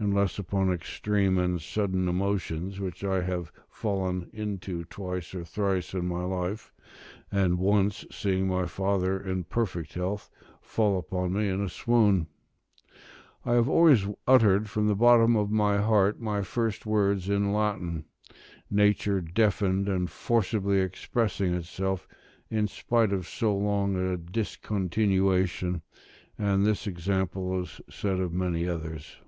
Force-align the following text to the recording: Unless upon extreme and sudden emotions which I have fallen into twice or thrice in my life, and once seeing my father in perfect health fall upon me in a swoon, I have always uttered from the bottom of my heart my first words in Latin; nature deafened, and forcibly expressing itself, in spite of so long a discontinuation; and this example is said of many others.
Unless 0.00 0.40
upon 0.40 0.72
extreme 0.72 1.38
and 1.38 1.62
sudden 1.62 2.08
emotions 2.08 2.80
which 2.80 3.04
I 3.04 3.20
have 3.22 3.52
fallen 3.70 4.28
into 4.32 4.82
twice 4.86 5.32
or 5.36 5.44
thrice 5.44 5.94
in 5.94 6.08
my 6.08 6.24
life, 6.24 6.72
and 7.30 7.60
once 7.60 8.04
seeing 8.10 8.48
my 8.48 8.66
father 8.66 9.16
in 9.20 9.44
perfect 9.44 9.94
health 9.94 10.28
fall 10.60 10.98
upon 10.98 11.32
me 11.34 11.48
in 11.48 11.60
a 11.60 11.68
swoon, 11.68 12.26
I 13.44 13.52
have 13.52 13.68
always 13.68 14.08
uttered 14.26 14.68
from 14.68 14.88
the 14.88 14.96
bottom 14.96 15.36
of 15.36 15.52
my 15.52 15.78
heart 15.78 16.18
my 16.20 16.42
first 16.42 16.84
words 16.86 17.28
in 17.28 17.52
Latin; 17.52 18.04
nature 18.68 19.20
deafened, 19.20 19.88
and 19.88 20.10
forcibly 20.10 20.80
expressing 20.80 21.54
itself, 21.54 22.08
in 22.50 22.66
spite 22.66 23.12
of 23.12 23.28
so 23.28 23.56
long 23.56 23.94
a 23.94 24.18
discontinuation; 24.18 25.82
and 26.36 26.66
this 26.66 26.88
example 26.88 27.60
is 27.62 27.80
said 27.88 28.18
of 28.18 28.32
many 28.32 28.66
others. 28.68 29.18